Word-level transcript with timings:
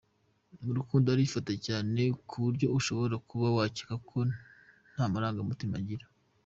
Mu 0.63 0.71
rukundo 0.77 1.07
arifata 1.09 1.53
cyane, 1.65 2.01
ku 2.27 2.35
buryo 2.43 2.67
ushobora 2.77 3.15
kuba 3.29 3.47
wakeka 3.57 3.95
ko 4.09 4.17
nta 4.93 5.05
marangamutima 5.11 5.75
agira. 5.81 6.05